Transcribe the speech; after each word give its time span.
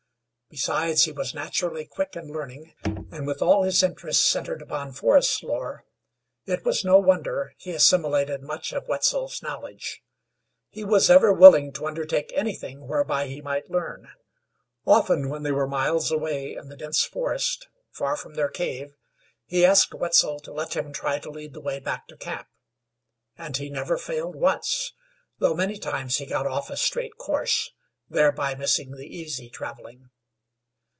Besides, 0.53 1.03
he 1.05 1.13
was 1.13 1.33
naturally 1.33 1.85
quick 1.85 2.13
in 2.17 2.27
learning, 2.27 2.73
and 2.83 3.25
with 3.25 3.41
all 3.41 3.63
his 3.63 3.81
interest 3.81 4.29
centered 4.29 4.61
upon 4.61 4.91
forest 4.91 5.41
lore, 5.43 5.85
it 6.45 6.65
was 6.65 6.83
no 6.83 6.99
wonder 6.99 7.53
he 7.57 7.71
assimilated 7.71 8.41
much 8.43 8.73
of 8.73 8.85
Wetzel's 8.89 9.41
knowledge. 9.41 10.03
He 10.69 10.83
was 10.83 11.09
ever 11.09 11.31
willing 11.31 11.71
to 11.71 11.85
undertake 11.87 12.33
anything 12.35 12.85
whereby 12.85 13.27
he 13.27 13.39
might 13.41 13.71
learn. 13.71 14.09
Often 14.85 15.29
when 15.29 15.43
they 15.43 15.53
were 15.53 15.69
miles 15.69 16.11
away 16.11 16.53
in 16.55 16.67
the 16.67 16.75
dense 16.75 17.05
forest, 17.05 17.69
far 17.89 18.17
from 18.17 18.33
their 18.33 18.49
cave, 18.49 18.93
he 19.45 19.65
asked 19.65 19.93
Wetzel 19.93 20.41
to 20.41 20.51
let 20.51 20.75
him 20.75 20.91
try 20.91 21.17
to 21.17 21.31
lead 21.31 21.53
the 21.53 21.61
way 21.61 21.79
back 21.79 22.09
to 22.09 22.17
camp. 22.17 22.49
And 23.37 23.55
he 23.55 23.69
never 23.69 23.97
failed 23.97 24.35
once, 24.35 24.91
though 25.39 25.55
many 25.55 25.77
times 25.77 26.17
he 26.17 26.25
got 26.25 26.45
off 26.45 26.69
a 26.69 26.75
straight 26.75 27.15
course, 27.17 27.71
thereby 28.09 28.53
missing 28.55 28.91
the 28.97 29.07
easy 29.07 29.49
travelling. 29.49 30.09